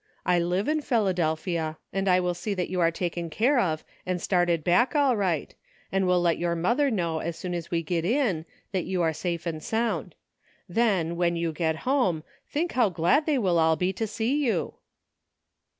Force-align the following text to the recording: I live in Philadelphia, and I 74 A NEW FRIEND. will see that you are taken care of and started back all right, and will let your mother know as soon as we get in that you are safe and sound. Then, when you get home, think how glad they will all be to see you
I 0.25 0.39
live 0.39 0.67
in 0.67 0.81
Philadelphia, 0.81 1.77
and 1.93 2.07
I 2.07 2.15
74 2.15 2.15
A 2.15 2.15
NEW 2.15 2.15
FRIEND. 2.15 2.23
will 2.25 2.33
see 2.33 2.53
that 2.55 2.69
you 2.71 2.79
are 2.79 2.89
taken 2.91 3.29
care 3.29 3.59
of 3.59 3.83
and 4.03 4.19
started 4.19 4.63
back 4.63 4.95
all 4.95 5.15
right, 5.15 5.53
and 5.91 6.07
will 6.07 6.19
let 6.19 6.39
your 6.39 6.55
mother 6.55 6.89
know 6.89 7.19
as 7.19 7.37
soon 7.37 7.53
as 7.53 7.69
we 7.69 7.83
get 7.83 8.03
in 8.03 8.47
that 8.71 8.85
you 8.85 9.03
are 9.03 9.13
safe 9.13 9.45
and 9.45 9.61
sound. 9.61 10.15
Then, 10.67 11.17
when 11.17 11.35
you 11.35 11.53
get 11.53 11.75
home, 11.85 12.23
think 12.49 12.71
how 12.71 12.89
glad 12.89 13.27
they 13.27 13.37
will 13.37 13.59
all 13.59 13.75
be 13.75 13.93
to 13.93 14.07
see 14.07 14.43
you 14.43 14.73